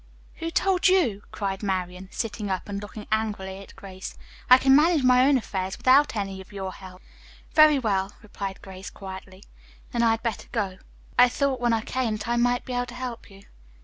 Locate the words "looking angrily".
2.81-3.59